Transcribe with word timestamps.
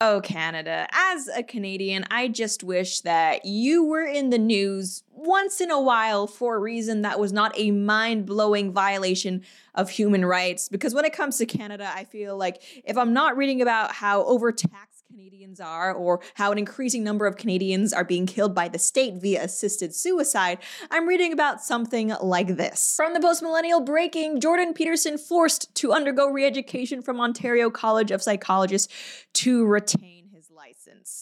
Oh, 0.00 0.20
Canada. 0.20 0.86
As 0.92 1.26
a 1.26 1.42
Canadian, 1.42 2.04
I 2.08 2.28
just 2.28 2.62
wish 2.62 3.00
that 3.00 3.44
you 3.44 3.82
were 3.84 4.04
in 4.04 4.30
the 4.30 4.38
news 4.38 5.02
once 5.10 5.60
in 5.60 5.72
a 5.72 5.80
while 5.80 6.28
for 6.28 6.54
a 6.54 6.58
reason 6.60 7.02
that 7.02 7.18
was 7.18 7.32
not 7.32 7.52
a 7.58 7.72
mind 7.72 8.24
blowing 8.24 8.72
violation 8.72 9.42
of 9.74 9.90
human 9.90 10.24
rights. 10.24 10.68
Because 10.68 10.94
when 10.94 11.04
it 11.04 11.12
comes 11.12 11.38
to 11.38 11.46
Canada, 11.46 11.90
I 11.92 12.04
feel 12.04 12.36
like 12.36 12.62
if 12.84 12.96
I'm 12.96 13.12
not 13.12 13.36
reading 13.36 13.60
about 13.60 13.90
how 13.90 14.22
overtaxed 14.24 14.87
Canadians 15.10 15.58
are 15.58 15.94
or 15.94 16.20
how 16.34 16.52
an 16.52 16.58
increasing 16.58 17.02
number 17.02 17.26
of 17.26 17.38
Canadians 17.38 17.94
are 17.94 18.04
being 18.04 18.26
killed 18.26 18.54
by 18.54 18.68
the 18.68 18.78
state 18.78 19.14
via 19.14 19.42
assisted 19.42 19.94
suicide, 19.94 20.58
I'm 20.90 21.08
reading 21.08 21.32
about 21.32 21.62
something 21.62 22.12
like 22.20 22.58
this. 22.58 22.94
From 22.94 23.14
the 23.14 23.20
post 23.20 23.42
millennial 23.42 23.80
breaking, 23.80 24.40
Jordan 24.40 24.74
Peterson 24.74 25.16
forced 25.16 25.74
to 25.76 25.92
undergo 25.94 26.28
re 26.28 26.44
education 26.44 27.00
from 27.00 27.22
Ontario 27.22 27.70
College 27.70 28.10
of 28.10 28.22
Psychologists 28.22 28.92
to 29.32 29.64
retain 29.64 30.17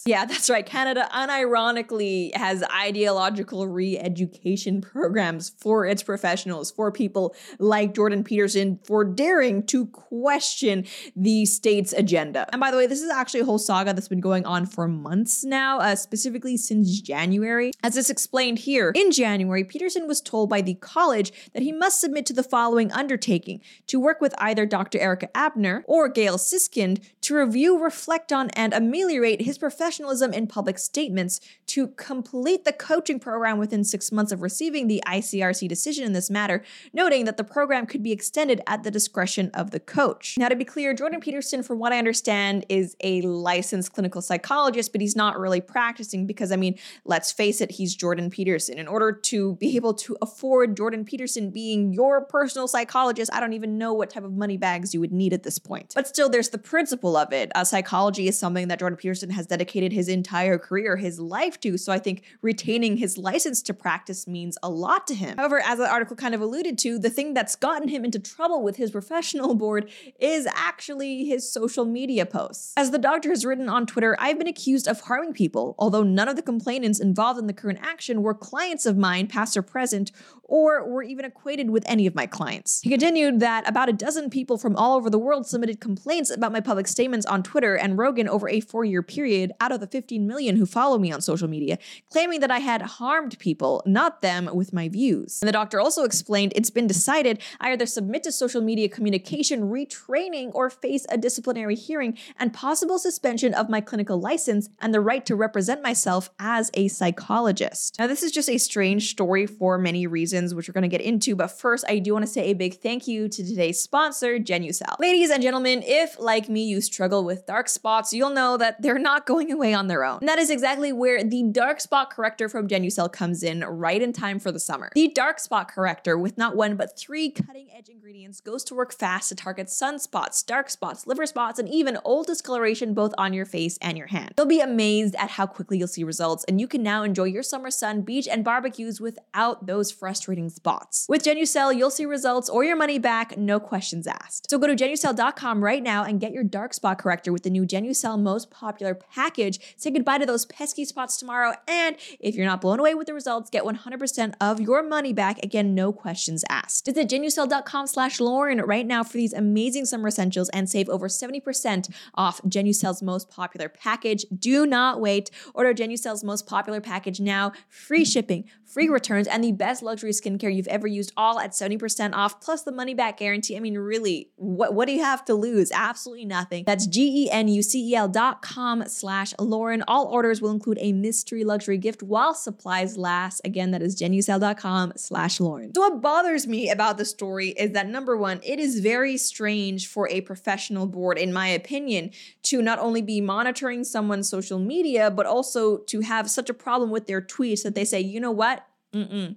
Yeah, 0.05 0.25
that's 0.27 0.49
right. 0.49 0.65
Canada 0.65 1.09
unironically 1.13 2.35
has 2.35 2.63
ideological 2.63 3.67
re 3.67 3.97
education 3.97 4.81
programs 4.81 5.49
for 5.49 5.85
its 5.85 6.03
professionals, 6.03 6.71
for 6.71 6.91
people 6.91 7.35
like 7.59 7.93
Jordan 7.93 8.23
Peterson, 8.23 8.79
for 8.85 9.03
daring 9.03 9.65
to 9.67 9.87
question 9.87 10.85
the 11.15 11.45
state's 11.45 11.93
agenda. 11.93 12.47
And 12.51 12.59
by 12.59 12.71
the 12.71 12.77
way, 12.77 12.87
this 12.87 13.01
is 13.01 13.09
actually 13.09 13.41
a 13.41 13.45
whole 13.45 13.59
saga 13.59 13.93
that's 13.93 14.07
been 14.07 14.21
going 14.21 14.45
on 14.45 14.65
for 14.65 14.87
months 14.87 15.43
now, 15.43 15.79
uh, 15.79 15.95
specifically 15.95 16.57
since 16.57 16.99
January. 17.01 17.71
As 17.83 17.97
it's 17.97 18.09
explained 18.09 18.59
here, 18.59 18.91
in 18.95 19.11
January, 19.11 19.63
Peterson 19.63 20.07
was 20.07 20.21
told 20.21 20.49
by 20.49 20.61
the 20.61 20.75
college 20.75 21.31
that 21.53 21.63
he 21.63 21.71
must 21.71 21.99
submit 21.99 22.25
to 22.27 22.33
the 22.33 22.43
following 22.43 22.91
undertaking 22.91 23.61
to 23.87 23.99
work 23.99 24.21
with 24.21 24.33
either 24.37 24.65
Dr. 24.65 24.99
Erica 24.99 25.29
Abner 25.35 25.83
or 25.87 26.07
Gail 26.09 26.37
Siskind 26.37 27.01
to 27.21 27.35
review, 27.35 27.81
reflect 27.81 28.31
on, 28.31 28.49
and 28.51 28.73
ameliorate 28.73 29.41
his 29.41 29.56
professionalism 29.57 30.33
in 30.33 30.47
public 30.47 30.79
statements 30.79 31.39
to 31.67 31.87
complete 31.89 32.65
the 32.65 32.73
coaching 32.73 33.19
program 33.19 33.57
within 33.57 33.83
six 33.83 34.11
months 34.11 34.31
of 34.31 34.41
receiving 34.41 34.87
the 34.87 35.01
ICRC 35.05 35.67
decision 35.67 36.05
in 36.05 36.13
this 36.13 36.29
matter, 36.29 36.63
noting 36.93 37.25
that 37.25 37.37
the 37.37 37.43
program 37.43 37.85
could 37.85 38.03
be 38.03 38.11
extended 38.11 38.61
at 38.67 38.83
the 38.83 38.91
discretion 38.91 39.49
of 39.53 39.71
the 39.71 39.79
coach. 39.79 40.37
Now, 40.37 40.49
to 40.49 40.55
be 40.55 40.65
clear, 40.65 40.93
Jordan 40.93 41.19
Peterson, 41.19 41.63
from 41.63 41.79
what 41.79 41.93
I 41.93 41.97
understand, 41.97 42.65
is 42.69 42.95
a 43.01 43.21
licensed 43.21 43.93
clinical 43.93 44.21
psychologist, 44.21 44.91
but 44.91 45.01
he's 45.01 45.15
not 45.15 45.39
really 45.39 45.61
practicing 45.61 46.25
because, 46.25 46.51
I 46.51 46.55
mean, 46.55 46.77
let's 47.05 47.31
face 47.31 47.61
it, 47.61 47.71
he's 47.71 47.95
Jordan 47.95 48.29
Peterson. 48.29 48.77
In 48.77 48.87
order 48.87 49.11
to 49.11 49.55
be 49.55 49.75
able 49.75 49.93
to 49.95 50.17
afford 50.21 50.77
Jordan 50.77 51.05
Peterson 51.05 51.49
being 51.49 51.93
your 51.93 52.21
personal 52.21 52.67
psychologist, 52.67 53.31
I 53.33 53.39
don't 53.39 53.53
even 53.53 53.77
know 53.77 53.93
what 53.93 54.09
type 54.09 54.23
of 54.23 54.33
money 54.33 54.57
bags 54.57 54.93
you 54.93 54.99
would 54.99 55.11
need 55.11 55.33
at 55.33 55.43
this 55.43 55.59
point. 55.59 55.93
But 55.95 56.07
still, 56.07 56.29
there's 56.29 56.49
the 56.49 56.57
principle 56.57 57.17
of 57.17 57.33
it. 57.33 57.51
Uh, 57.55 57.63
psychology 57.63 58.27
is 58.27 58.37
something 58.37 58.67
that 58.67 58.79
Jordan 58.79 58.97
Peterson 58.97 59.29
has 59.31 59.46
dedicated 59.47 59.93
his 59.93 60.07
entire 60.07 60.57
career, 60.57 60.97
his 60.97 61.19
life 61.19 61.59
to. 61.61 61.77
So 61.77 61.91
I 61.91 61.99
think 61.99 62.23
retaining 62.41 62.97
his 62.97 63.17
license 63.17 63.61
to 63.63 63.73
practice 63.73 64.27
means 64.27 64.57
a 64.61 64.69
lot 64.69 65.07
to 65.07 65.15
him. 65.15 65.37
However, 65.37 65.61
as 65.63 65.77
the 65.79 65.89
article 65.89 66.15
kind 66.15 66.35
of 66.35 66.41
alluded 66.41 66.77
to, 66.79 66.99
the 66.99 67.09
thing 67.09 67.33
that's 67.33 67.55
gotten 67.55 67.87
him 67.87 68.05
into 68.05 68.19
trouble 68.19 68.63
with 68.63 68.77
his 68.77 68.91
professional 68.91 69.55
board 69.63 69.89
is 70.19 70.47
actually 70.53 71.25
his 71.25 71.51
social 71.51 71.85
media 71.85 72.25
posts. 72.25 72.73
As 72.77 72.91
the 72.91 72.97
doctor 72.97 73.29
has 73.29 73.45
written 73.45 73.69
on 73.69 73.85
Twitter, 73.85 74.15
I've 74.19 74.37
been 74.37 74.47
accused 74.47 74.87
of 74.87 75.01
harming 75.01 75.33
people, 75.33 75.75
although 75.77 76.03
none 76.03 76.27
of 76.27 76.35
the 76.35 76.41
complainants 76.41 76.99
involved 76.99 77.39
in 77.39 77.47
the 77.47 77.53
current 77.53 77.79
action 77.81 78.21
were 78.21 78.33
clients 78.33 78.85
of 78.85 78.97
mine, 78.97 79.27
past 79.27 79.57
or 79.57 79.61
present, 79.61 80.11
or 80.43 80.87
were 80.87 81.03
even 81.03 81.25
acquainted 81.25 81.69
with 81.69 81.83
any 81.87 82.07
of 82.07 82.15
my 82.15 82.25
clients. 82.25 82.81
He 82.81 82.89
continued 82.89 83.39
that 83.41 83.67
about 83.67 83.89
a 83.89 83.93
dozen 83.93 84.29
people 84.29 84.57
from 84.57 84.75
all 84.75 84.95
over 84.95 85.09
the 85.09 85.19
world 85.19 85.45
submitted 85.45 85.79
complaints 85.79 86.29
about 86.29 86.51
my 86.51 86.61
public 86.61 86.87
statements 86.87 87.25
on 87.25 87.43
Twitter 87.43 87.75
and 87.75 87.97
Rogan 87.97 88.29
over 88.29 88.47
a 88.49 88.59
four 88.59 88.85
year 88.85 89.03
period 89.03 89.36
out 89.59 89.71
of 89.71 89.79
the 89.79 89.87
15 89.87 90.25
million 90.25 90.55
who 90.55 90.65
follow 90.65 90.97
me 90.97 91.11
on 91.11 91.21
social 91.21 91.47
media, 91.47 91.77
claiming 92.09 92.39
that 92.39 92.51
I 92.51 92.59
had 92.59 92.81
harmed 92.81 93.37
people, 93.39 93.83
not 93.85 94.21
them, 94.21 94.49
with 94.53 94.73
my 94.73 94.89
views. 94.89 95.39
And 95.41 95.47
the 95.47 95.53
doctor 95.53 95.79
also 95.79 96.03
explained 96.03 96.53
it's 96.55 96.69
been 96.69 96.87
decided 96.87 97.41
I 97.59 97.71
either 97.71 97.85
submit 97.85 98.23
to 98.23 98.31
social 98.31 98.61
media 98.61 98.89
communication 98.89 99.69
retraining 99.69 100.51
or 100.53 100.69
face 100.69 101.05
a 101.09 101.17
disciplinary 101.17 101.75
hearing 101.75 102.17
and 102.39 102.53
possible 102.53 102.99
suspension 102.99 103.53
of 103.53 103.69
my 103.69 103.81
clinical 103.81 104.19
license 104.19 104.69
and 104.79 104.93
the 104.93 105.01
right 105.01 105.25
to 105.25 105.35
represent 105.35 105.81
myself 105.83 106.29
as 106.39 106.71
a 106.73 106.87
psychologist. 106.87 107.97
Now, 107.99 108.07
this 108.07 108.23
is 108.23 108.31
just 108.31 108.49
a 108.49 108.57
strange 108.57 109.09
story 109.09 109.45
for 109.45 109.77
many 109.77 110.07
reasons 110.07 110.55
which 110.55 110.67
we're 110.67 110.73
going 110.73 110.81
to 110.83 110.87
get 110.87 111.01
into. 111.01 111.35
But 111.35 111.47
first, 111.47 111.85
I 111.87 111.99
do 111.99 112.13
want 112.13 112.25
to 112.25 112.31
say 112.31 112.45
a 112.49 112.53
big 112.53 112.79
thank 112.81 113.07
you 113.07 113.29
to 113.29 113.43
today's 113.45 113.79
sponsor, 113.79 114.39
Genucel. 114.39 114.99
Ladies 114.99 115.29
and 115.29 115.43
gentlemen, 115.43 115.83
if 115.85 116.19
like 116.19 116.49
me, 116.49 116.65
you 116.65 116.81
struggle 116.81 117.23
with 117.23 117.45
dark 117.45 117.69
spots, 117.69 118.13
you'll 118.13 118.31
know 118.31 118.57
that 118.57 118.81
they're 118.81 118.99
not 118.99 119.26
going 119.27 119.51
away 119.51 119.73
on 119.73 119.87
their 119.87 120.03
own. 120.03 120.19
And 120.21 120.29
that 120.29 120.39
is 120.39 120.49
exactly 120.49 120.91
where 120.91 121.23
the 121.23 121.43
dark 121.51 121.81
spot 121.81 122.09
corrector 122.09 122.49
from 122.49 122.67
Genucel 122.67 123.11
comes 123.11 123.43
in 123.43 123.59
right 123.59 124.01
in 124.01 124.13
time 124.13 124.39
for 124.39 124.51
the 124.51 124.59
summer. 124.59 124.89
The 124.95 125.09
dark 125.09 125.39
spot 125.39 125.69
corrector, 125.69 126.17
with 126.17 126.37
not 126.37 126.55
one 126.55 126.75
but 126.77 126.97
three 126.97 127.29
cutting 127.29 127.67
edge 127.77 127.89
ingredients, 127.89 128.39
goes 128.39 128.63
to 128.65 128.75
work 128.75 128.93
fast 128.93 129.29
to 129.29 129.35
target 129.35 129.67
sunspots, 129.67 130.45
dark 130.45 130.69
spots, 130.69 131.05
liver 131.05 131.25
spots, 131.25 131.59
and 131.59 131.67
even 131.67 131.99
old 132.05 132.25
discoloration 132.27 132.93
both 132.93 133.13
on 133.17 133.33
your 133.33 133.45
face 133.45 133.77
and 133.81 133.97
your 133.97 134.07
hand. 134.07 134.33
You'll 134.37 134.47
be 134.47 134.61
amazed 134.61 135.15
at 135.15 135.31
how 135.31 135.45
quickly 135.45 135.77
you'll 135.77 135.87
see 135.89 136.05
results, 136.05 136.45
and 136.47 136.61
you 136.61 136.67
can 136.67 136.81
now 136.81 137.03
enjoy 137.03 137.25
your 137.25 137.43
summer 137.43 137.69
sun, 137.69 138.01
beach, 138.01 138.27
and 138.27 138.45
barbecues 138.45 139.01
without 139.01 139.67
those 139.67 139.91
frustrating 139.91 140.49
spots. 140.49 141.05
With 141.09 141.23
Genucel, 141.23 141.75
you'll 141.75 141.91
see 141.91 142.05
results 142.05 142.49
or 142.49 142.63
your 142.63 142.77
money 142.77 142.97
back, 142.97 143.37
no 143.37 143.59
questions 143.59 144.07
asked. 144.07 144.49
So 144.49 144.57
go 144.57 144.67
to 144.67 144.75
Genucel.com 144.75 145.63
right 145.63 145.83
now 145.83 146.05
and 146.05 146.21
get 146.21 146.31
your 146.31 146.45
dark 146.45 146.73
spot 146.73 146.99
corrector 146.99 147.33
with 147.33 147.43
the 147.43 147.49
new 147.49 147.65
Genucel 147.65 148.17
most 148.17 148.49
popular 148.49 148.95
package. 149.17 149.59
Say 149.77 149.89
goodbye 149.89 150.19
to 150.19 150.27
those 150.27 150.45
pesky 150.45 150.85
spots 150.85 151.17
tomorrow. 151.17 151.53
And 151.67 151.95
if 152.19 152.35
you're 152.35 152.45
not 152.45 152.61
blown 152.61 152.79
away 152.79 152.93
with 152.93 153.07
the 153.07 153.15
results, 153.15 153.49
get 153.49 153.63
100% 153.63 154.33
of 154.39 154.61
your 154.61 154.83
money 154.83 155.11
back. 155.11 155.43
Again, 155.43 155.73
no 155.73 155.91
questions 155.91 156.45
asked. 156.49 156.85
Visit 156.85 157.09
Genucel.com 157.09 157.87
slash 157.87 158.19
Lauren 158.19 158.59
right 158.59 158.85
now 158.85 159.03
for 159.03 159.17
these 159.17 159.33
amazing 159.33 159.85
summer 159.85 160.09
essentials 160.09 160.49
and 160.49 160.69
save 160.69 160.87
over 160.87 161.07
70% 161.07 161.91
off 162.13 162.39
Genucel's 162.43 163.01
most 163.01 163.29
popular 163.31 163.69
package. 163.69 164.23
Do 164.37 164.67
not 164.67 165.01
wait. 165.01 165.31
Order 165.55 165.73
Genucel's 165.73 166.23
most 166.23 166.45
popular 166.45 166.79
package 166.79 167.19
now. 167.19 167.53
Free 167.69 168.05
shipping, 168.05 168.43
free 168.65 168.87
returns, 168.87 169.27
and 169.27 169.43
the 169.43 169.51
best 169.51 169.81
luxury 169.81 170.11
skincare 170.11 170.53
you've 170.53 170.67
ever 170.67 170.85
used, 170.85 171.11
all 171.17 171.39
at 171.39 171.53
70% 171.53 172.13
off, 172.13 172.39
plus 172.39 172.61
the 172.61 172.71
money 172.71 172.93
back 172.93 173.17
guarantee. 173.17 173.57
I 173.57 173.61
mean, 173.61 173.77
really, 173.77 174.29
what, 174.35 174.75
what 174.75 174.87
do 174.87 174.93
you 174.93 175.03
have 175.03 175.25
to 175.25 175.33
lose? 175.33 175.71
Absolutely 175.71 176.25
nothing. 176.25 176.65
That's 176.65 176.85
G-E-N-U-C-E-L 176.85 178.09
dot 178.09 178.43
com 178.43 178.83
slash 178.87 179.06
Lauren. 179.39 179.83
All 179.87 180.05
orders 180.05 180.41
will 180.41 180.51
include 180.51 180.77
a 180.81 180.91
mystery 180.91 181.43
luxury 181.43 181.77
gift 181.77 182.03
while 182.03 182.33
supplies 182.33 182.97
last. 182.97 183.41
Again, 183.43 183.71
that 183.71 183.81
is 183.81 183.95
genucel.com 183.95 184.93
slash 184.95 185.39
Lauren. 185.39 185.73
So 185.73 185.81
what 185.81 186.01
bothers 186.01 186.47
me 186.47 186.69
about 186.69 186.97
the 186.97 187.05
story 187.05 187.49
is 187.49 187.71
that 187.71 187.87
number 187.87 188.15
one, 188.17 188.39
it 188.43 188.59
is 188.59 188.79
very 188.79 189.17
strange 189.17 189.87
for 189.87 190.09
a 190.09 190.21
professional 190.21 190.85
board, 190.85 191.17
in 191.17 191.33
my 191.33 191.47
opinion, 191.47 192.11
to 192.43 192.61
not 192.61 192.79
only 192.79 193.01
be 193.01 193.21
monitoring 193.21 193.83
someone's 193.83 194.29
social 194.29 194.59
media, 194.59 195.09
but 195.09 195.25
also 195.25 195.77
to 195.77 196.01
have 196.01 196.29
such 196.29 196.49
a 196.49 196.53
problem 196.53 196.89
with 196.89 197.07
their 197.07 197.21
tweets 197.21 197.63
that 197.63 197.75
they 197.75 197.85
say, 197.85 197.99
you 197.99 198.19
know 198.19 198.31
what? 198.31 198.65
Mm-mm. 198.93 199.35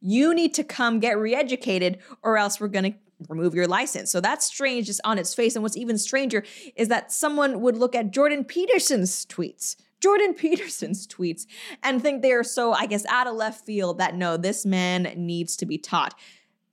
You 0.00 0.34
need 0.34 0.54
to 0.54 0.64
come 0.64 0.98
get 0.98 1.16
re-educated, 1.16 1.98
or 2.22 2.36
else 2.36 2.60
we're 2.60 2.68
gonna 2.68 2.94
remove 3.28 3.54
your 3.54 3.66
license. 3.66 4.10
So 4.10 4.20
that's 4.20 4.46
strange 4.46 4.86
just 4.86 5.00
on 5.04 5.18
its 5.18 5.34
face. 5.34 5.54
And 5.54 5.62
what's 5.62 5.76
even 5.76 5.98
stranger 5.98 6.44
is 6.76 6.88
that 6.88 7.12
someone 7.12 7.60
would 7.60 7.76
look 7.76 7.94
at 7.94 8.10
Jordan 8.10 8.44
Peterson's 8.44 9.26
tweets. 9.26 9.76
Jordan 10.00 10.34
Peterson's 10.34 11.06
tweets 11.06 11.46
and 11.82 12.02
think 12.02 12.22
they 12.22 12.32
are 12.32 12.44
so, 12.44 12.72
I 12.72 12.86
guess, 12.86 13.06
out 13.06 13.26
of 13.26 13.34
left 13.34 13.64
field 13.64 13.98
that 13.98 14.14
no, 14.14 14.36
this 14.36 14.66
man 14.66 15.12
needs 15.16 15.56
to 15.58 15.66
be 15.66 15.78
taught. 15.78 16.14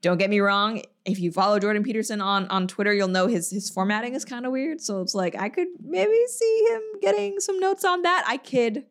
Don't 0.01 0.17
get 0.17 0.29
me 0.29 0.39
wrong. 0.39 0.81
If 1.03 1.19
you 1.19 1.31
follow 1.31 1.59
Jordan 1.59 1.83
Peterson 1.83 2.21
on 2.21 2.47
on 2.47 2.67
Twitter, 2.67 2.93
you'll 2.93 3.09
know 3.09 3.27
his 3.27 3.49
his 3.49 3.69
formatting 3.69 4.15
is 4.15 4.23
kind 4.23 4.45
of 4.45 4.51
weird. 4.51 4.79
So 4.79 5.01
it's 5.01 5.13
like 5.13 5.35
I 5.35 5.49
could 5.49 5.67
maybe 5.83 6.25
see 6.27 6.67
him 6.69 6.81
getting 7.01 7.39
some 7.39 7.59
notes 7.59 7.83
on 7.83 8.03
that. 8.03 8.23
I 8.25 8.37
kid. 8.37 8.85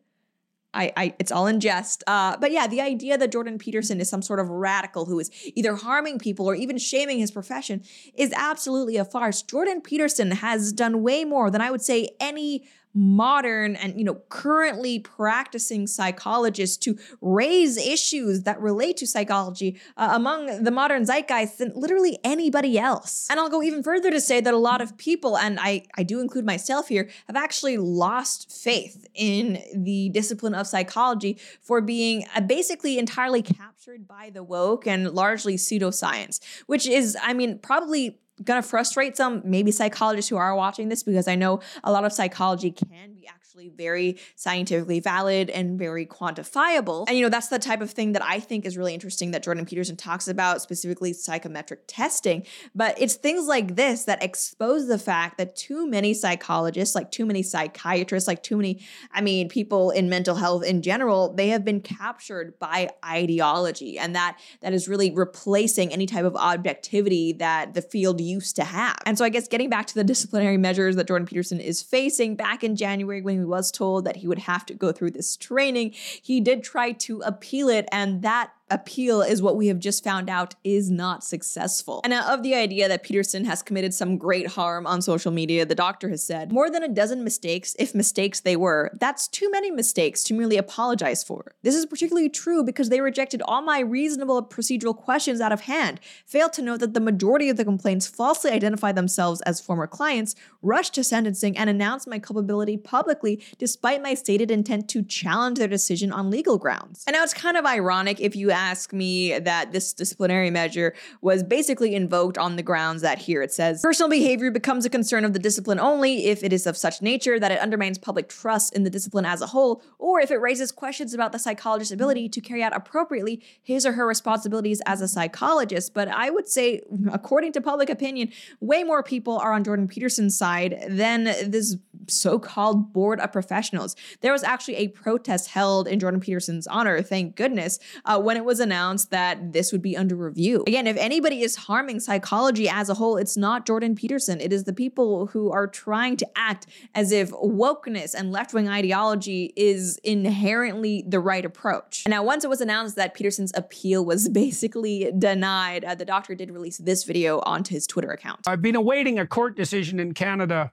I, 0.73 0.91
I 0.95 1.13
it's 1.19 1.31
all 1.31 1.47
in 1.47 1.59
jest. 1.59 2.03
Uh, 2.05 2.37
but 2.37 2.51
yeah, 2.51 2.67
the 2.67 2.81
idea 2.81 3.17
that 3.17 3.31
Jordan 3.31 3.57
Peterson 3.57 3.99
is 3.99 4.09
some 4.09 4.21
sort 4.21 4.39
of 4.39 4.49
radical 4.49 5.05
who 5.05 5.19
is 5.19 5.31
either 5.55 5.75
harming 5.75 6.19
people 6.19 6.47
or 6.47 6.55
even 6.55 6.77
shaming 6.77 7.19
his 7.19 7.31
profession 7.31 7.83
is 8.13 8.31
absolutely 8.35 8.97
a 8.97 9.05
farce. 9.05 9.41
Jordan 9.41 9.81
Peterson 9.81 10.31
has 10.31 10.71
done 10.71 11.01
way 11.01 11.25
more 11.25 11.49
than 11.49 11.61
I 11.61 11.71
would 11.71 11.81
say 11.81 12.09
any 12.19 12.67
modern 12.93 13.75
and 13.75 13.97
you 13.97 14.03
know 14.03 14.15
currently 14.29 14.99
practicing 14.99 15.85
psychologists 15.85 16.77
to 16.77 16.97
raise 17.21 17.77
issues 17.77 18.43
that 18.43 18.59
relate 18.59 18.97
to 18.97 19.05
psychology 19.05 19.79
uh, 19.97 20.09
among 20.13 20.63
the 20.63 20.71
modern 20.71 21.05
zeitgeist 21.05 21.57
than 21.57 21.71
literally 21.75 22.17
anybody 22.23 22.79
else. 22.79 23.27
And 23.29 23.39
i'll 23.39 23.49
go 23.49 23.61
even 23.61 23.83
further 23.83 24.09
to 24.11 24.19
say 24.19 24.41
that 24.41 24.53
a 24.53 24.57
lot 24.57 24.81
of 24.81 24.97
people 24.97 25.37
and 25.37 25.59
i 25.59 25.83
i 25.95 26.03
do 26.03 26.19
include 26.19 26.45
myself 26.45 26.87
here 26.87 27.09
have 27.27 27.35
actually 27.35 27.77
lost 27.77 28.51
faith 28.51 29.07
in 29.13 29.61
the 29.75 30.09
discipline 30.09 30.55
of 30.55 30.67
psychology 30.67 31.37
for 31.61 31.81
being 31.81 32.25
uh, 32.35 32.41
basically 32.41 32.97
entirely 32.97 33.41
captured 33.41 34.07
by 34.07 34.29
the 34.29 34.43
woke 34.43 34.87
and 34.87 35.11
largely 35.11 35.55
pseudoscience 35.55 36.39
which 36.65 36.87
is 36.87 37.17
i 37.21 37.33
mean 37.33 37.59
probably 37.59 38.19
gonna 38.43 38.61
frustrate 38.61 39.17
some 39.17 39.41
maybe 39.43 39.71
psychologists 39.71 40.29
who 40.29 40.37
are 40.37 40.55
watching 40.55 40.89
this 40.89 41.03
because 41.03 41.27
I 41.27 41.35
know 41.35 41.61
a 41.83 41.91
lot 41.91 42.05
of 42.05 42.13
psychology 42.13 42.71
can 42.71 43.13
be 43.13 43.27
actually 43.59 43.69
very 43.75 44.17
scientifically 44.35 44.99
valid 44.99 45.49
and 45.49 45.77
very 45.77 46.05
quantifiable. 46.05 47.05
And 47.07 47.17
you 47.17 47.23
know, 47.23 47.29
that's 47.29 47.49
the 47.49 47.59
type 47.59 47.81
of 47.81 47.91
thing 47.91 48.13
that 48.13 48.23
I 48.23 48.39
think 48.39 48.65
is 48.65 48.77
really 48.77 48.93
interesting 48.93 49.31
that 49.31 49.43
Jordan 49.43 49.65
Peterson 49.65 49.95
talks 49.95 50.27
about, 50.27 50.61
specifically 50.61 51.13
psychometric 51.13 51.81
testing. 51.87 52.45
But 52.73 52.99
it's 53.01 53.15
things 53.15 53.47
like 53.47 53.75
this 53.75 54.05
that 54.05 54.23
expose 54.23 54.87
the 54.87 54.97
fact 54.97 55.37
that 55.37 55.55
too 55.55 55.87
many 55.87 56.13
psychologists, 56.13 56.95
like 56.95 57.11
too 57.11 57.25
many 57.25 57.43
psychiatrists, 57.43 58.27
like 58.27 58.43
too 58.43 58.57
many, 58.57 58.81
I 59.11 59.21
mean, 59.21 59.49
people 59.49 59.91
in 59.91 60.09
mental 60.09 60.35
health 60.35 60.63
in 60.63 60.81
general, 60.81 61.33
they 61.33 61.49
have 61.49 61.65
been 61.65 61.81
captured 61.81 62.57
by 62.59 62.89
ideology. 63.05 63.97
And 63.97 64.15
that 64.15 64.37
that 64.61 64.73
is 64.73 64.87
really 64.87 65.11
replacing 65.11 65.91
any 65.91 66.05
type 66.05 66.25
of 66.25 66.35
objectivity 66.35 67.33
that 67.33 67.73
the 67.73 67.81
field 67.81 68.21
used 68.21 68.55
to 68.55 68.63
have. 68.63 68.97
And 69.05 69.17
so 69.17 69.25
I 69.25 69.29
guess 69.29 69.47
getting 69.47 69.69
back 69.69 69.87
to 69.87 69.95
the 69.95 70.03
disciplinary 70.03 70.57
measures 70.57 70.95
that 70.95 71.07
Jordan 71.07 71.25
Peterson 71.25 71.59
is 71.59 71.81
facing 71.81 72.35
back 72.35 72.63
in 72.63 72.75
January 72.75 73.21
when 73.21 73.39
he 73.39 73.48
was 73.49 73.71
told 73.71 74.05
that 74.05 74.17
he 74.17 74.27
would 74.27 74.39
have 74.39 74.65
to 74.67 74.73
go 74.73 74.91
through 74.91 75.11
this 75.11 75.35
training, 75.35 75.91
he 75.91 76.39
did 76.39 76.63
try 76.63 76.91
to 76.93 77.21
appeal 77.21 77.67
it 77.67 77.87
and 77.91 78.21
that 78.21 78.51
appeal 78.71 79.21
is 79.21 79.41
what 79.41 79.55
we 79.55 79.67
have 79.67 79.79
just 79.79 80.03
found 80.03 80.29
out 80.29 80.55
is 80.63 80.89
not 80.89 81.23
successful. 81.23 82.01
And 82.03 82.13
of 82.13 82.43
the 82.43 82.55
idea 82.55 82.87
that 82.87 83.03
Peterson 83.03 83.45
has 83.45 83.61
committed 83.61 83.93
some 83.93 84.17
great 84.17 84.47
harm 84.47 84.85
on 84.85 85.01
social 85.01 85.31
media, 85.31 85.65
the 85.65 85.75
doctor 85.75 86.09
has 86.09 86.23
said 86.23 86.51
more 86.51 86.69
than 86.69 86.83
a 86.83 86.87
dozen 86.87 87.23
mistakes, 87.23 87.75
if 87.79 87.95
mistakes 87.95 88.39
they 88.39 88.55
were, 88.55 88.91
that's 88.99 89.27
too 89.27 89.49
many 89.51 89.71
mistakes 89.71 90.23
to 90.25 90.33
merely 90.33 90.57
apologize 90.57 91.23
for. 91.23 91.53
This 91.63 91.75
is 91.75 91.85
particularly 91.85 92.29
true 92.29 92.63
because 92.63 92.89
they 92.89 93.01
rejected 93.01 93.41
all 93.43 93.61
my 93.61 93.79
reasonable 93.79 94.43
procedural 94.45 94.95
questions 94.95 95.41
out 95.41 95.51
of 95.51 95.61
hand, 95.61 95.99
failed 96.25 96.53
to 96.53 96.61
note 96.61 96.79
that 96.79 96.93
the 96.93 96.99
majority 96.99 97.49
of 97.49 97.57
the 97.57 97.65
complaints 97.65 98.07
falsely 98.07 98.51
identify 98.51 98.91
themselves 98.91 99.41
as 99.41 99.61
former 99.61 99.87
clients, 99.87 100.35
rushed 100.61 100.93
to 100.93 101.03
sentencing, 101.03 101.57
and 101.57 101.69
announced 101.69 102.07
my 102.07 102.19
culpability 102.19 102.77
publicly 102.77 103.43
despite 103.57 104.01
my 104.01 104.13
stated 104.13 104.51
intent 104.51 104.89
to 104.89 105.03
challenge 105.03 105.57
their 105.57 105.67
decision 105.67 106.11
on 106.11 106.29
legal 106.29 106.57
grounds. 106.57 107.03
And 107.07 107.13
now 107.13 107.23
it's 107.23 107.33
kind 107.33 107.57
of 107.57 107.65
ironic 107.65 108.19
if 108.19 108.35
you 108.35 108.51
ask 108.59 108.93
me 108.93 109.39
that 109.39 109.71
this 109.71 109.93
disciplinary 109.93 110.51
measure 110.51 110.93
was 111.21 111.43
basically 111.43 111.95
invoked 111.95 112.37
on 112.37 112.55
the 112.55 112.63
grounds 112.63 113.01
that 113.01 113.17
here 113.17 113.41
it 113.41 113.51
says 113.51 113.81
personal 113.81 114.09
behavior 114.09 114.51
becomes 114.51 114.85
a 114.85 114.89
concern 114.89 115.23
of 115.23 115.33
the 115.33 115.39
discipline 115.39 115.79
only 115.79 116.25
if 116.25 116.43
it 116.43 116.51
is 116.51 116.67
of 116.67 116.75
such 116.75 117.01
nature 117.01 117.39
that 117.39 117.51
it 117.51 117.59
undermines 117.59 117.97
public 117.97 118.27
trust 118.29 118.75
in 118.75 118.83
the 118.83 118.89
discipline 118.89 119.25
as 119.25 119.41
a 119.41 119.47
whole, 119.47 119.81
or 119.97 120.19
if 120.19 120.31
it 120.31 120.37
raises 120.37 120.71
questions 120.71 121.13
about 121.13 121.31
the 121.31 121.39
psychologist's 121.39 121.91
ability 121.91 122.29
to 122.29 122.41
carry 122.41 122.63
out 122.63 122.75
appropriately 122.75 123.43
his 123.61 123.85
or 123.85 123.93
her 123.93 124.05
responsibilities 124.05 124.81
as 124.85 125.01
a 125.01 125.07
psychologist. 125.07 125.93
But 125.93 126.07
I 126.07 126.29
would 126.29 126.47
say, 126.47 126.81
according 127.11 127.53
to 127.53 127.61
public 127.61 127.89
opinion, 127.89 128.29
way 128.59 128.83
more 128.83 129.03
people 129.03 129.37
are 129.37 129.53
on 129.53 129.63
Jordan 129.63 129.87
Peterson's 129.87 130.37
side 130.37 130.83
than 130.87 131.23
this 131.23 131.77
so 132.09 132.39
called 132.39 132.93
board 132.93 133.19
of 133.19 133.31
professionals. 133.31 133.95
There 134.21 134.31
was 134.31 134.43
actually 134.43 134.75
a 134.75 134.87
protest 134.89 135.49
held 135.49 135.87
in 135.87 135.99
Jordan 135.99 136.19
Peterson's 136.19 136.67
honor, 136.67 137.01
thank 137.01 137.35
goodness, 137.35 137.79
uh, 138.05 138.19
when 138.19 138.37
it 138.37 138.45
was 138.45 138.59
announced 138.59 139.11
that 139.11 139.53
this 139.53 139.71
would 139.71 139.81
be 139.81 139.95
under 139.95 140.15
review. 140.15 140.63
Again, 140.67 140.87
if 140.87 140.97
anybody 140.97 141.41
is 141.41 141.55
harming 141.55 141.99
psychology 141.99 142.67
as 142.69 142.89
a 142.89 142.93
whole, 142.93 143.17
it's 143.17 143.37
not 143.37 143.65
Jordan 143.65 143.95
Peterson. 143.95 144.41
It 144.41 144.53
is 144.53 144.63
the 144.63 144.73
people 144.73 145.27
who 145.27 145.51
are 145.51 145.67
trying 145.67 146.17
to 146.17 146.27
act 146.35 146.67
as 146.95 147.11
if 147.11 147.31
wokeness 147.31 148.13
and 148.13 148.31
left 148.31 148.53
wing 148.53 148.67
ideology 148.67 149.53
is 149.55 149.97
inherently 150.03 151.03
the 151.07 151.19
right 151.19 151.45
approach. 151.45 152.03
And 152.05 152.11
now, 152.11 152.23
once 152.23 152.43
it 152.43 152.49
was 152.49 152.61
announced 152.61 152.95
that 152.95 153.13
Peterson's 153.13 153.51
appeal 153.55 154.05
was 154.05 154.29
basically 154.39 155.11
denied, 155.17 155.83
uh, 155.83 155.95
the 155.95 156.05
doctor 156.05 156.35
did 156.35 156.51
release 156.51 156.77
this 156.77 157.03
video 157.03 157.39
onto 157.41 157.73
his 157.73 157.87
Twitter 157.87 158.11
account. 158.11 158.47
I've 158.47 158.61
been 158.61 158.75
awaiting 158.75 159.19
a 159.19 159.27
court 159.27 159.55
decision 159.55 159.99
in 159.99 160.13
Canada 160.13 160.71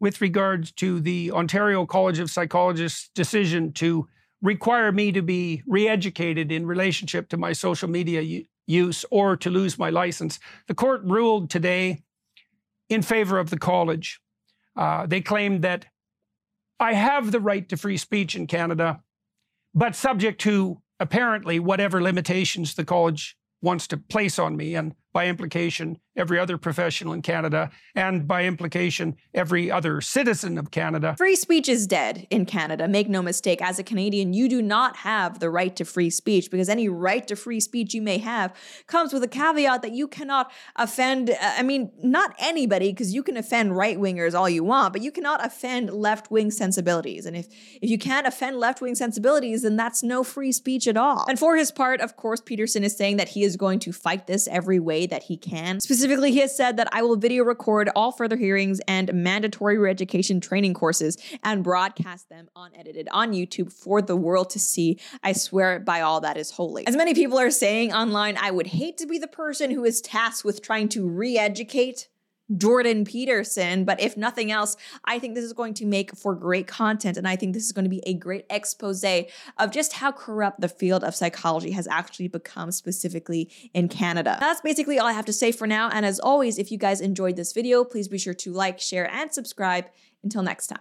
with 0.00 0.20
regards 0.20 0.72
to 0.72 1.00
the 1.00 1.32
Ontario 1.32 1.86
College 1.86 2.18
of 2.18 2.30
Psychologists' 2.30 3.10
decision 3.14 3.72
to 3.74 4.08
require 4.40 4.92
me 4.92 5.10
to 5.12 5.22
be 5.22 5.62
re-educated 5.66 6.52
in 6.52 6.66
relationship 6.66 7.28
to 7.28 7.36
my 7.36 7.52
social 7.52 7.88
media 7.88 8.42
use 8.66 9.04
or 9.10 9.36
to 9.36 9.50
lose 9.50 9.78
my 9.78 9.90
license. 9.90 10.38
The 10.68 10.74
court 10.74 11.02
ruled 11.04 11.50
today 11.50 12.02
in 12.88 13.02
favor 13.02 13.38
of 13.38 13.50
the 13.50 13.58
college. 13.58 14.20
Uh, 14.76 15.06
they 15.06 15.20
claimed 15.20 15.62
that 15.62 15.86
I 16.78 16.92
have 16.94 17.32
the 17.32 17.40
right 17.40 17.68
to 17.68 17.76
free 17.76 17.96
speech 17.96 18.36
in 18.36 18.46
Canada, 18.46 19.00
but 19.74 19.96
subject 19.96 20.40
to 20.42 20.80
apparently 21.00 21.58
whatever 21.58 22.00
limitations 22.00 22.74
the 22.74 22.84
college 22.84 23.36
wants 23.60 23.88
to 23.88 23.96
place 23.96 24.38
on 24.38 24.56
me. 24.56 24.76
And 24.76 24.94
by 25.12 25.26
implication, 25.26 25.98
every 26.16 26.38
other 26.38 26.58
professional 26.58 27.12
in 27.12 27.22
Canada, 27.22 27.70
and 27.94 28.26
by 28.26 28.44
implication, 28.44 29.16
every 29.32 29.70
other 29.70 30.00
citizen 30.00 30.58
of 30.58 30.70
Canada. 30.70 31.14
Free 31.16 31.36
speech 31.36 31.68
is 31.68 31.86
dead 31.86 32.26
in 32.30 32.44
Canada. 32.44 32.86
Make 32.88 33.08
no 33.08 33.22
mistake. 33.22 33.62
As 33.62 33.78
a 33.78 33.84
Canadian, 33.84 34.32
you 34.32 34.48
do 34.48 34.60
not 34.60 34.96
have 34.96 35.38
the 35.38 35.48
right 35.48 35.74
to 35.76 35.84
free 35.84 36.10
speech 36.10 36.50
because 36.50 36.68
any 36.68 36.88
right 36.88 37.26
to 37.28 37.36
free 37.36 37.60
speech 37.60 37.94
you 37.94 38.02
may 38.02 38.18
have 38.18 38.54
comes 38.86 39.12
with 39.12 39.22
a 39.22 39.28
caveat 39.28 39.82
that 39.82 39.92
you 39.92 40.08
cannot 40.08 40.50
offend, 40.76 41.30
uh, 41.30 41.36
I 41.40 41.62
mean, 41.62 41.90
not 42.02 42.34
anybody, 42.38 42.92
because 42.92 43.14
you 43.14 43.22
can 43.22 43.36
offend 43.36 43.76
right 43.76 43.96
wingers 43.96 44.34
all 44.34 44.48
you 44.48 44.64
want, 44.64 44.92
but 44.92 45.02
you 45.02 45.12
cannot 45.12 45.44
offend 45.44 45.90
left 45.90 46.30
wing 46.30 46.50
sensibilities. 46.50 47.24
And 47.24 47.36
if, 47.36 47.46
if 47.80 47.88
you 47.88 47.98
can't 47.98 48.26
offend 48.26 48.58
left 48.58 48.80
wing 48.80 48.94
sensibilities, 48.94 49.62
then 49.62 49.76
that's 49.76 50.02
no 50.02 50.24
free 50.24 50.52
speech 50.52 50.86
at 50.86 50.96
all. 50.96 51.24
And 51.28 51.38
for 51.38 51.56
his 51.56 51.70
part, 51.70 52.00
of 52.00 52.16
course, 52.16 52.40
Peterson 52.40 52.84
is 52.84 52.96
saying 52.96 53.16
that 53.16 53.30
he 53.30 53.44
is 53.44 53.56
going 53.56 53.78
to 53.80 53.92
fight 53.92 54.26
this 54.26 54.48
every 54.48 54.78
way 54.78 54.97
that 55.06 55.24
he 55.24 55.36
can. 55.36 55.80
Specifically, 55.80 56.32
he 56.32 56.38
has 56.38 56.56
said 56.56 56.76
that 56.76 56.88
I 56.92 57.02
will 57.02 57.16
video 57.16 57.44
record 57.44 57.88
all 57.94 58.12
further 58.12 58.36
hearings 58.36 58.80
and 58.86 59.12
mandatory 59.14 59.78
re-education 59.78 60.40
training 60.40 60.74
courses 60.74 61.16
and 61.42 61.64
broadcast 61.64 62.28
them 62.28 62.48
unedited 62.56 63.08
on 63.10 63.32
YouTube 63.32 63.72
for 63.72 64.02
the 64.02 64.16
world 64.16 64.50
to 64.50 64.58
see. 64.58 64.98
I 65.22 65.32
swear 65.32 65.80
by 65.80 66.00
all 66.00 66.20
that 66.20 66.36
is 66.36 66.50
holy. 66.50 66.86
As 66.86 66.96
many 66.96 67.14
people 67.14 67.38
are 67.38 67.50
saying 67.50 67.92
online, 67.92 68.36
I 68.38 68.50
would 68.50 68.68
hate 68.68 68.98
to 68.98 69.06
be 69.06 69.18
the 69.18 69.28
person 69.28 69.70
who 69.70 69.84
is 69.84 70.00
tasked 70.00 70.44
with 70.44 70.62
trying 70.62 70.88
to 70.90 71.08
re-educate 71.08 72.08
Jordan 72.56 73.04
Peterson. 73.04 73.84
But 73.84 74.00
if 74.00 74.16
nothing 74.16 74.50
else, 74.50 74.76
I 75.04 75.18
think 75.18 75.34
this 75.34 75.44
is 75.44 75.52
going 75.52 75.74
to 75.74 75.86
make 75.86 76.16
for 76.16 76.34
great 76.34 76.66
content. 76.66 77.16
And 77.16 77.28
I 77.28 77.36
think 77.36 77.54
this 77.54 77.64
is 77.64 77.72
going 77.72 77.84
to 77.84 77.90
be 77.90 78.02
a 78.06 78.14
great 78.14 78.46
expose 78.50 79.04
of 79.04 79.70
just 79.70 79.92
how 79.92 80.12
corrupt 80.12 80.60
the 80.60 80.68
field 80.68 81.04
of 81.04 81.14
psychology 81.14 81.70
has 81.72 81.86
actually 81.86 82.28
become, 82.28 82.72
specifically 82.72 83.50
in 83.74 83.88
Canada. 83.88 84.36
That's 84.40 84.60
basically 84.60 84.98
all 84.98 85.06
I 85.06 85.12
have 85.12 85.26
to 85.26 85.32
say 85.32 85.52
for 85.52 85.66
now. 85.66 85.88
And 85.90 86.06
as 86.06 86.18
always, 86.18 86.58
if 86.58 86.72
you 86.72 86.78
guys 86.78 87.00
enjoyed 87.00 87.36
this 87.36 87.52
video, 87.52 87.84
please 87.84 88.08
be 88.08 88.18
sure 88.18 88.34
to 88.34 88.52
like, 88.52 88.80
share, 88.80 89.10
and 89.10 89.32
subscribe. 89.32 89.86
Until 90.24 90.42
next 90.42 90.66
time. 90.66 90.76